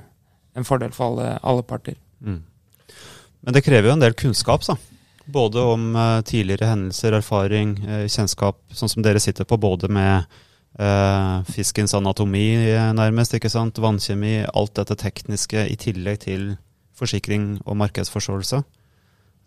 en 0.56 0.66
fordel 0.66 0.92
for 0.94 1.10
alle, 1.10 1.34
alle 1.42 1.64
parter. 1.66 1.96
Mm. 2.20 2.42
Men 3.40 3.56
det 3.56 3.64
krever 3.64 3.88
jo 3.88 3.96
en 3.96 4.04
del 4.04 4.16
kunnskap, 4.18 4.64
så. 4.66 4.76
Både 5.30 5.62
om 5.74 5.90
uh, 5.96 6.20
tidligere 6.26 6.70
hendelser, 6.72 7.16
erfaring, 7.20 7.76
uh, 7.86 8.04
kjennskap, 8.10 8.60
sånn 8.74 8.92
som 8.92 9.04
dere 9.04 9.22
sitter 9.22 9.46
på, 9.48 9.58
både 9.60 9.90
med 9.92 10.26
uh, 10.80 11.46
fiskens 11.50 11.94
anatomi, 11.98 12.48
nærmest, 12.96 13.36
ikke 13.38 13.52
sant, 13.52 13.78
vannkjemi, 13.78 14.40
alt 14.50 14.74
dette 14.80 14.98
tekniske 14.98 15.66
i 15.70 15.78
tillegg 15.80 16.22
til 16.26 16.52
forsikring 16.98 17.56
og 17.64 17.78
markedsforståelse. 17.80 18.62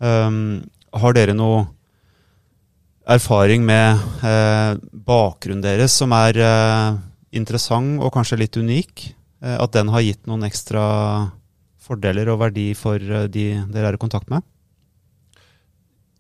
Um, 0.03 0.63
har 0.93 1.15
dere 1.15 1.35
noe 1.37 1.65
erfaring 3.09 3.65
med 3.67 3.99
eh, 4.23 4.79
bakgrunnen 4.79 5.63
deres 5.63 5.95
som 5.99 6.13
er 6.15 6.39
eh, 6.39 6.95
interessant 7.35 7.99
og 8.03 8.13
kanskje 8.15 8.39
litt 8.39 8.57
unik? 8.57 9.07
Eh, 9.43 9.57
at 9.59 9.75
den 9.75 9.91
har 9.93 10.05
gitt 10.05 10.23
noen 10.29 10.45
ekstra 10.47 10.83
fordeler 11.83 12.31
og 12.31 12.39
verdi 12.45 12.71
for 12.79 12.99
eh, 12.99 13.27
de 13.27 13.47
dere 13.73 13.91
er 13.91 13.99
i 13.99 14.01
kontakt 14.01 14.31
med? 14.31 14.45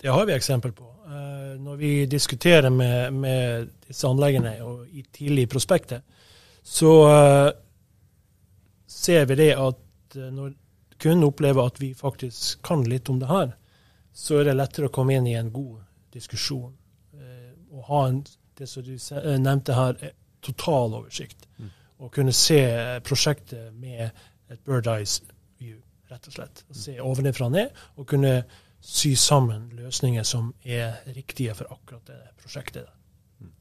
Det 0.03 0.11
har 0.11 0.25
vi 0.27 0.35
eksempel 0.35 0.73
på. 0.75 0.89
Eh, 1.07 1.53
når 1.63 1.77
vi 1.79 1.91
diskuterer 2.11 2.69
med, 2.69 3.13
med 3.15 3.69
disse 3.87 4.07
anleggene 4.07 4.57
og 4.65 4.81
i 4.91 5.05
tidlig 5.07 5.45
i 5.47 5.51
prospektet, 5.53 6.03
så 6.63 6.91
eh, 7.07 7.51
ser 8.87 9.25
vi 9.31 9.37
det 9.39 9.53
at 9.55 10.17
når 10.19 10.51
kunden 10.99 11.23
opplever 11.27 11.65
at 11.65 11.79
vi 11.81 11.93
faktisk 11.95 12.61
kan 12.67 12.83
litt 12.83 13.09
om 13.09 13.19
det 13.19 13.31
her, 13.31 13.53
så 14.13 14.41
er 14.41 14.49
det 14.49 14.57
lettere 14.57 14.89
å 14.89 14.93
komme 14.93 15.15
inn 15.15 15.27
i 15.27 15.37
en 15.39 15.51
god 15.53 15.79
diskusjon. 16.13 16.73
Eh, 17.15 17.53
og 17.73 17.87
ha 17.89 18.01
en, 18.09 18.19
det 18.59 18.67
som 18.69 18.85
du 18.85 18.93
eh, 18.93 19.31
nevnte 19.41 19.77
her, 19.77 19.97
eh, 20.03 20.15
total 20.43 20.99
oversikt. 20.99 21.47
Mm. 21.57 21.71
Og 22.03 22.11
kunne 22.19 22.35
se 22.35 22.59
prosjektet 23.07 23.71
med 23.79 24.09
et 24.51 24.59
bird 24.67 24.87
eyes 24.91 25.21
view, 25.61 25.79
rett 26.11 26.27
og 26.27 26.37
slett. 26.37 26.63
Og 26.69 26.77
se 26.77 26.99
ovenfra 27.01 27.47
og 27.47 27.55
ned, 27.55 27.83
og 27.95 28.07
kunne 28.11 28.35
sy 28.83 29.13
sammen 29.15 29.69
løsninger 29.77 30.25
som 30.27 30.51
er 30.63 30.99
riktige 31.15 31.55
for 31.55 31.71
akkurat 31.71 32.07
det 32.07 32.19
prosjektet. 32.41 32.89
Mm. 33.39 33.51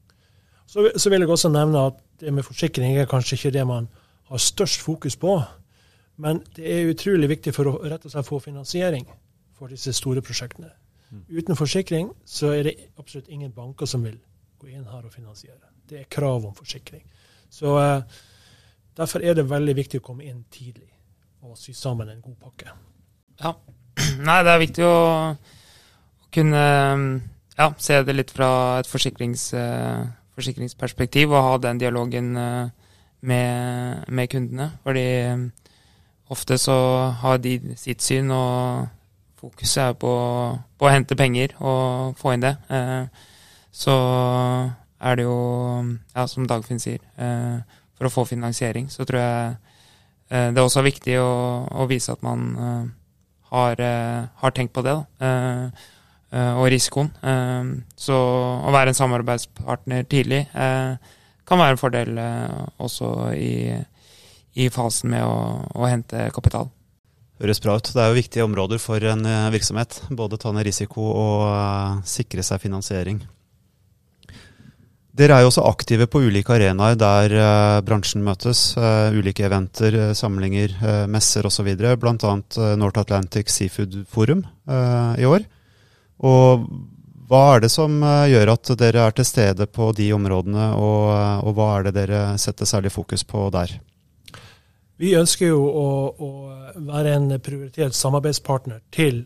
Så, 0.67 0.91
så, 0.97 1.09
vil 1.09 1.23
jeg 1.23 1.29
også 1.29 1.49
nevne 1.49 1.85
at 1.87 1.99
det 2.19 2.33
med 2.33 2.43
forsikring 2.43 2.97
er 2.97 3.09
kanskje 3.09 3.37
ikke 3.37 3.53
det 3.55 3.67
man 3.67 3.87
har 4.29 4.37
størst 4.37 4.81
fokus 4.81 5.15
på. 5.15 5.37
Men 6.15 6.43
det 6.55 6.67
er 6.67 6.91
utrolig 6.91 7.29
viktig 7.29 7.53
for 7.55 7.71
å 7.71 7.77
rett 7.83 8.05
og 8.05 8.13
slett 8.13 8.27
få 8.27 8.39
finansiering 8.43 9.07
for 9.55 9.71
disse 9.71 9.93
store 9.95 10.21
prosjektene. 10.21 10.69
Mm. 11.09 11.23
Uten 11.29 11.57
forsikring 11.57 12.11
så 12.25 12.51
er 12.53 12.67
det 12.67 12.75
absolutt 12.97 13.31
ingen 13.31 13.51
banker 13.51 13.89
som 13.89 14.03
vil 14.03 14.19
gå 14.59 14.69
inn 14.73 14.85
her 14.91 15.07
og 15.07 15.13
finansiere. 15.13 15.71
Det 15.89 16.03
er 16.03 16.11
krav 16.11 16.45
om 16.45 16.55
forsikring. 16.55 17.03
Så 17.49 17.77
uh, 17.77 18.01
Derfor 18.97 19.23
er 19.25 19.33
det 19.33 19.49
veldig 19.49 19.73
viktig 19.77 20.01
å 20.01 20.05
komme 20.05 20.27
inn 20.29 20.43
tidlig 20.53 20.91
og 21.43 21.57
sy 21.57 21.73
sammen 21.75 22.11
en 22.11 22.21
god 22.21 22.35
pakke. 22.39 22.73
Ja. 23.41 23.55
Nei, 24.27 24.39
det 24.45 24.53
er 24.53 24.61
viktig 24.61 24.85
å, 24.87 24.97
å 25.33 26.29
kunne 26.33 26.63
ja, 27.57 27.67
se 27.77 27.99
det 28.05 28.15
litt 28.15 28.33
fra 28.33 28.49
et 28.81 28.89
forsikrings, 28.89 29.51
uh, 29.57 30.05
forsikringsperspektiv 30.37 31.33
og 31.33 31.45
ha 31.47 31.57
den 31.61 31.81
dialogen 31.81 32.31
med, 32.33 34.05
med 34.09 34.31
kundene. 34.31 34.71
Fordi 34.83 35.05
ofte 36.33 36.57
så 36.57 36.77
har 37.21 37.37
de 37.43 37.59
sitt 37.77 38.01
syn, 38.01 38.31
og 38.33 38.87
fokuset 39.37 39.83
er 39.83 39.99
på, 39.99 40.13
på 40.79 40.87
å 40.87 40.93
hente 40.93 41.19
penger 41.19 41.53
og 41.61 42.17
få 42.17 42.33
inn 42.33 42.45
det. 42.47 42.55
Så 43.69 43.93
er 45.03 45.19
det 45.19 45.27
jo, 45.27 45.37
ja, 46.15 46.25
som 46.31 46.49
Dagfinn 46.49 46.81
sier, 46.81 47.03
for 47.93 48.09
å 48.09 48.13
få 48.15 48.25
finansiering, 48.31 48.89
så 48.89 49.05
tror 49.05 49.21
jeg 49.21 49.55
det 50.33 50.57
er 50.57 50.65
også 50.65 50.81
viktig 50.81 51.19
å, 51.21 51.29
å 51.69 51.85
vise 51.85 52.15
at 52.15 52.25
man 52.25 52.89
har, 53.53 53.81
har, 54.41 54.55
tenkt 54.57 54.73
på 54.73 54.81
det. 54.85 54.95
da 55.21 55.71
Eh, 56.33 56.53
og 56.57 56.69
risikoen. 56.73 57.11
Eh, 57.21 57.73
så 57.99 58.17
å 58.65 58.73
være 58.73 58.93
en 58.93 58.97
samarbeidspartner 58.97 60.07
tidlig 60.09 60.47
eh, 60.49 60.95
kan 61.45 61.59
være 61.59 61.75
en 61.75 61.81
fordel 61.81 62.21
også 62.81 63.09
i, 63.35 63.75
i 64.55 64.69
fasen 64.71 65.11
med 65.11 65.25
å, 65.27 65.35
å, 65.75 65.83
hente 65.91 66.29
kapital. 66.33 66.71
Høres 67.43 67.59
bra 67.61 67.75
ut. 67.77 67.91
Det 67.91 67.99
er 67.99 68.09
jo 68.09 68.17
viktige 68.17 68.45
områder 68.47 68.79
for 68.79 69.03
en 69.11 69.27
virksomhet. 69.51 69.99
Både 70.15 70.39
ta 70.39 70.53
ned 70.55 70.63
risiko 70.69 71.09
og 71.11 72.07
sikre 72.07 72.45
seg 72.47 72.63
finansiering. 72.63 73.19
Dere 75.13 75.35
er 75.37 75.43
jo 75.43 75.51
også 75.51 75.67
aktive 75.69 76.07
på 76.09 76.23
ulike 76.25 76.55
arenaer 76.55 76.95
der 76.97 77.35
uh, 77.37 77.81
bransjen 77.85 78.23
møtes. 78.25 78.71
Uh, 78.73 79.13
ulike 79.13 79.45
eventer, 79.45 79.93
uh, 79.93 80.15
samlinger, 80.17 80.73
messer 81.11 81.45
osv. 81.45 81.69
Bl.a. 81.77 82.15
Uh, 82.57 82.73
North 82.81 82.97
Atlantic 83.03 83.53
Seafood 83.53 83.99
Forum 84.09 84.41
i 84.65 85.27
år. 85.29 85.45
Og 86.23 86.65
hva 87.29 87.43
er 87.53 87.63
det 87.63 87.69
som 87.73 88.01
gjør 88.01 88.53
at 88.55 88.71
dere 88.79 89.05
er 89.05 89.13
til 89.15 89.27
stede 89.27 89.67
på 89.69 89.91
de 89.97 90.09
områdene, 90.15 90.71
og, 90.79 91.09
og 91.45 91.55
hva 91.57 91.69
er 91.75 91.87
det 91.87 91.93
dere 91.97 92.21
setter 92.41 92.69
særlig 92.69 92.93
fokus 92.93 93.25
på 93.27 93.47
der? 93.53 93.73
Vi 95.01 95.13
ønsker 95.19 95.49
jo 95.49 95.61
å, 95.67 95.87
å, 96.13 96.29
være 96.89 97.15
en 97.17 97.31
prioritert 97.43 97.97
samarbeidspartner 97.97 98.81
til 98.93 99.25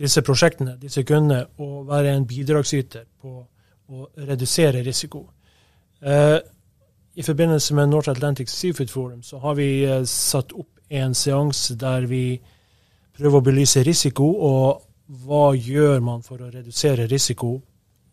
disse 0.00 0.22
prosjektene, 0.24 0.76
disse 0.80 1.04
kundene, 1.04 1.46
og 1.60 1.88
være 1.90 2.14
en 2.14 2.28
bidragsyter 2.28 3.06
på 3.20 3.42
å 3.90 4.08
redusere 4.26 4.82
risiko. 4.86 5.24
Eh, 6.00 6.38
I 7.14 7.22
forbindelse 7.26 7.74
med 7.74 7.90
North 7.90 8.10
Atlantic 8.10 8.48
Seafood 8.48 8.90
Forum 8.90 9.22
så 9.22 9.38
har 9.38 9.56
vi 9.58 9.82
eh, 9.84 10.04
satt 10.04 10.52
opp 10.52 10.78
en 10.88 11.14
seanse 11.14 11.76
der 11.78 12.06
vi 12.10 12.40
prøver 13.16 13.38
å 13.38 13.46
belyse 13.50 13.82
risiko 13.86 14.30
og 14.46 14.86
hva 15.24 15.50
gjør 15.54 16.00
man 16.06 16.22
for 16.22 16.40
å 16.42 16.50
redusere 16.50 17.08
risiko 17.10 17.56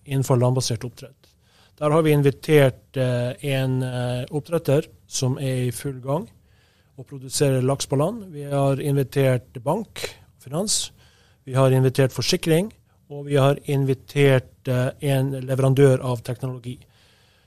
innenfor 0.08 0.40
landbasert 0.42 0.86
oppdrett. 0.88 1.30
Der 1.78 1.94
har 1.94 2.02
vi 2.02 2.16
invitert 2.16 2.98
eh, 2.98 3.38
en 3.54 3.84
oppdretter 4.34 4.90
som 5.08 5.38
er 5.38 5.68
i 5.68 5.76
full 5.76 6.02
gang 6.02 6.26
og 6.98 7.06
produserer 7.06 7.62
laks 7.62 7.86
på 7.88 8.00
land. 8.02 8.26
Vi 8.34 8.48
har 8.50 8.82
invitert 8.82 9.62
bank, 9.64 10.02
finans. 10.42 10.88
Vi 11.46 11.54
har 11.54 11.72
invitert 11.72 12.12
forsikring. 12.12 12.72
Og 13.08 13.26
vi 13.26 13.38
har 13.40 13.60
invitert 13.72 14.68
eh, 14.68 14.90
en 15.00 15.32
leverandør 15.40 16.02
av 16.04 16.20
teknologi. 16.28 16.76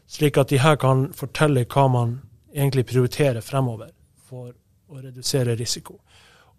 Slik 0.09 0.38
at 0.40 0.49
de 0.49 0.61
her 0.62 0.79
kan 0.81 1.11
fortelle 1.17 1.67
hva 1.69 1.85
man 1.93 2.14
egentlig 2.55 2.87
prioriterer 2.88 3.45
fremover 3.45 3.90
for 4.26 4.49
å 4.90 5.02
redusere 5.02 5.59
risiko. 5.59 5.99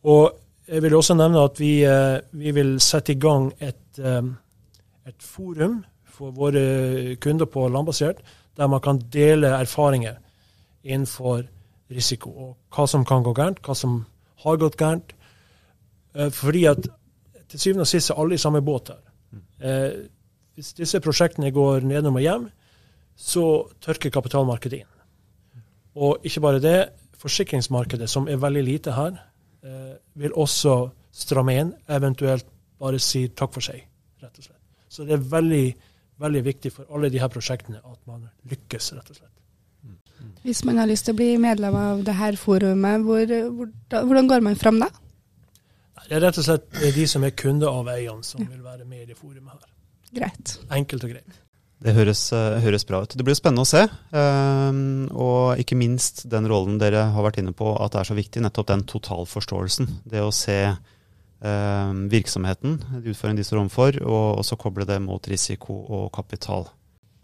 Og 0.06 0.30
jeg 0.70 0.84
vil 0.86 0.96
også 0.96 1.18
nevne 1.18 1.42
at 1.50 1.60
vi, 1.60 1.72
eh, 1.84 2.20
vi 2.32 2.54
vil 2.54 2.78
sette 2.80 3.16
i 3.16 3.20
gang 3.20 3.50
et, 3.60 3.82
eh, 3.98 4.22
et, 5.08 5.18
forum 5.18 5.82
for 6.06 6.32
våre 6.32 7.16
kunder 7.20 7.50
på 7.50 7.68
landbasert, 7.68 8.22
der 8.56 8.68
man 8.68 8.82
kan 8.82 9.00
dele 9.00 9.48
erfaringer 9.58 10.18
innenfor 10.84 11.48
risiko, 11.90 12.30
og 12.30 12.58
hva 12.72 12.88
som 12.88 13.04
kan 13.06 13.24
gå 13.24 13.34
gærent, 13.34 13.62
hva 13.62 13.76
som 13.76 14.06
har 14.44 14.58
gått 14.58 14.78
gærent. 14.78 15.14
Fordi 16.14 16.66
at 16.66 16.88
til 17.52 17.60
syvende 17.60 17.86
og 17.86 17.92
sist 17.92 18.12
er 18.12 18.20
alle 18.22 18.38
i 18.38 18.42
samme 18.42 18.64
båt 18.66 18.94
her. 18.94 20.00
Hvis 20.56 20.74
disse 20.78 21.00
prosjektene 21.04 21.52
går 21.56 21.86
nedom 21.88 22.18
og 22.20 22.24
hjem, 22.26 22.48
så 23.16 23.46
tørker 23.84 24.14
kapitalmarkedet 24.14 24.82
inn. 24.82 24.90
Og 26.02 26.26
ikke 26.28 26.44
bare 26.44 26.62
det, 26.64 26.78
forsikringsmarkedet, 27.22 28.10
som 28.10 28.28
er 28.30 28.40
veldig 28.42 28.64
lite 28.66 28.96
her, 28.96 29.20
eh, 29.64 29.96
vil 30.16 30.34
også 30.34 30.90
stramme 31.12 31.56
inn, 31.60 31.74
eventuelt 31.90 32.48
bare 32.80 33.00
si 33.00 33.28
takk 33.28 33.54
for 33.54 33.62
seg, 33.62 33.84
rett 34.24 34.38
og 34.38 34.44
slett. 34.48 34.62
Så 34.90 35.06
det 35.06 35.18
er 35.18 35.28
veldig, 35.34 35.66
veldig 36.20 36.46
viktig 36.46 36.72
for 36.72 36.96
alle 36.96 37.12
de 37.12 37.20
her 37.20 37.30
prosjektene 37.32 37.78
at 37.84 38.00
man 38.08 38.30
lykkes, 38.50 38.94
rett 38.98 39.10
og 39.10 39.20
slett. 39.20 39.28
Hvis 40.44 40.64
man 40.66 40.78
har 40.78 40.90
lyst 40.90 41.06
til 41.06 41.14
å 41.14 41.20
bli 41.20 41.36
medlem 41.42 41.76
av 41.78 42.02
det 42.06 42.16
her 42.18 42.38
forumet, 42.38 43.04
hvor, 43.06 43.26
hvor, 43.26 43.70
hvordan 43.90 44.28
går 44.30 44.44
man 44.46 44.58
fram 44.58 44.80
da? 44.82 44.90
Det 46.08 46.18
er 46.18 46.26
rett 46.26 46.42
og 46.42 46.48
slett 46.48 46.82
de 46.96 47.06
som 47.08 47.24
er 47.28 47.36
kunder 47.38 47.72
av 47.72 47.90
eierne, 47.94 48.26
som 48.26 48.44
vil 48.44 48.62
være 48.64 48.88
med 48.88 49.06
i 49.06 49.12
det 49.12 49.18
forumet 49.20 49.54
her. 49.54 49.72
Greit. 50.12 50.58
Enkelt 50.74 51.06
og 51.08 51.14
greit. 51.14 51.40
Det 51.82 51.96
høres, 51.98 52.28
uh, 52.36 52.60
høres, 52.62 52.86
bra 52.86 53.00
ut. 53.02 53.14
Det 53.18 53.26
blir 53.26 53.38
spennende 53.38 53.64
å 53.66 53.70
se. 53.70 53.88
Uh, 54.14 55.08
og 55.18 55.62
ikke 55.62 55.78
minst 55.80 56.28
den 56.30 56.46
rollen 56.50 56.78
dere 56.82 57.08
har 57.16 57.26
vært 57.26 57.40
inne 57.42 57.56
på, 57.58 57.72
at 57.74 57.96
det 57.96 58.04
er 58.04 58.12
så 58.12 58.18
viktig, 58.18 58.44
nettopp 58.46 58.70
den 58.70 58.86
totalforståelsen. 58.90 59.90
Det 60.12 60.22
å 60.22 60.34
se 60.36 60.60
uh, 60.70 61.94
virksomheten, 62.12 62.78
de 63.00 63.16
utfordringene 63.16 63.42
de 63.42 63.48
står 63.48 63.64
overfor, 63.64 63.98
og 64.06 64.44
også 64.44 64.60
koble 64.62 64.86
det 64.90 65.00
mot 65.02 65.32
risiko 65.32 65.80
og 65.88 66.12
kapital. 66.14 66.70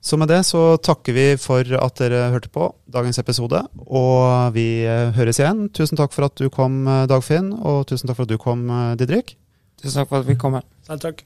Så 0.08 0.16
med 0.16 0.30
det 0.32 0.40
så 0.48 0.78
takker 0.80 1.16
vi 1.18 1.26
for 1.42 1.68
at 1.76 2.00
dere 2.00 2.30
hørte 2.32 2.48
på 2.54 2.70
dagens 2.96 3.20
episode, 3.20 3.60
og 3.92 4.54
vi 4.56 4.86
høres 5.18 5.42
igjen. 5.42 5.66
Tusen 5.76 6.00
takk 6.00 6.16
for 6.16 6.30
at 6.30 6.40
du 6.40 6.48
kom, 6.54 6.86
Dagfinn, 7.12 7.50
og 7.60 7.84
tusen 7.90 8.08
takk 8.08 8.22
for 8.22 8.28
at 8.30 8.32
du 8.32 8.40
kom, 8.40 8.64
Didrik. 9.00 9.36
Tusen 9.84 10.00
takk 10.00 10.14
for 10.14 10.24
at 10.24 10.30
vi 10.30 10.38
kom 10.40 10.56
her. 10.56 10.64
Selv 10.88 11.04
takk. 11.04 11.26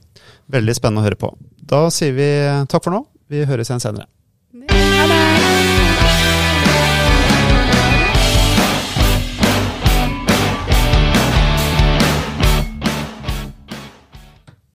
Veldig 0.50 0.74
spennende 0.80 1.04
å 1.04 1.06
høre 1.06 1.20
på. 1.20 1.30
Da 1.62 1.84
sier 1.94 2.16
vi 2.18 2.28
takk 2.66 2.82
for 2.82 2.96
nå. 2.96 3.04
Vi 3.30 3.46
høres 3.46 3.70
igjen 3.70 3.86
senere. 3.86 4.10
Ha 4.72 5.06
det! 5.14 5.81